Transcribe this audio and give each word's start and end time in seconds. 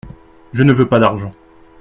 Je 0.51 0.63
ne 0.63 0.73
veux 0.73 0.89
pas 0.89 0.97
d'argent. 0.99 1.31